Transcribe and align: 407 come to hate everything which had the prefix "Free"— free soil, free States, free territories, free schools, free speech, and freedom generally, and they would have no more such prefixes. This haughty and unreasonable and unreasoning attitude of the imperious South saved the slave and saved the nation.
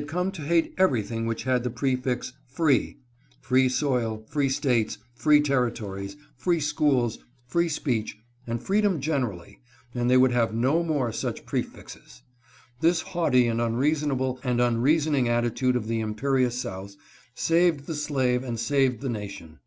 407 0.00 0.18
come 0.18 0.32
to 0.32 0.48
hate 0.48 0.72
everything 0.78 1.26
which 1.26 1.42
had 1.42 1.62
the 1.62 1.68
prefix 1.68 2.32
"Free"— 2.46 2.96
free 3.48 3.68
soil, 3.68 4.24
free 4.30 4.48
States, 4.48 4.96
free 5.14 5.42
territories, 5.42 6.16
free 6.38 6.58
schools, 6.60 7.18
free 7.46 7.68
speech, 7.68 8.16
and 8.46 8.62
freedom 8.62 9.02
generally, 9.02 9.60
and 9.94 10.08
they 10.10 10.16
would 10.16 10.32
have 10.32 10.54
no 10.54 10.82
more 10.82 11.12
such 11.12 11.44
prefixes. 11.44 12.22
This 12.80 13.02
haughty 13.02 13.46
and 13.46 13.60
unreasonable 13.60 14.40
and 14.42 14.58
unreasoning 14.58 15.28
attitude 15.28 15.76
of 15.76 15.86
the 15.86 16.00
imperious 16.00 16.58
South 16.58 16.96
saved 17.34 17.86
the 17.86 17.94
slave 17.94 18.42
and 18.42 18.58
saved 18.58 19.02
the 19.02 19.10
nation. 19.10 19.58